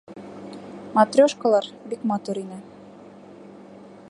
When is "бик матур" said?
1.93-2.43